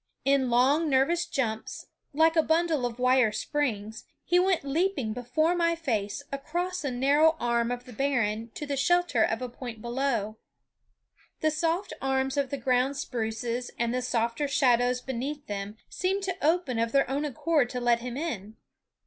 In 0.25 0.49
long 0.49 0.89
nervous 0.89 1.27
jumps, 1.27 1.85
like 2.11 2.35
a 2.35 2.41
bundle 2.41 2.87
of 2.87 2.97
wire 2.97 3.31
springs, 3.31 4.05
he 4.25 4.39
went 4.39 4.63
leaping 4.63 5.13
before 5.13 5.53
my 5.55 5.75
face 5.75 6.23
across 6.31 6.83
a 6.83 6.89
narrow 6.89 7.37
arm 7.39 7.69
of 7.69 7.85
the 7.85 7.93
barren 7.93 8.49
to 8.55 8.65
the 8.65 8.75
shelter 8.75 9.23
of 9.23 9.43
a 9.43 9.47
point 9.47 9.79
below. 9.79 10.37
The 11.41 11.51
soft 11.51 11.93
arms 12.01 12.35
of 12.35 12.49
the 12.49 12.57
ground 12.57 12.97
spruces 12.97 13.69
and 13.77 13.93
the 13.93 14.01
softer 14.01 14.47
shadows 14.47 15.01
beneath 15.01 15.45
them 15.45 15.77
seemed 15.87 16.23
to 16.23 16.35
open 16.43 16.79
of 16.79 16.93
their 16.93 17.07
own 17.07 17.23
accord 17.23 17.69
to 17.69 17.79
let 17.79 17.99
him 17.99 18.17
in. 18.17 18.55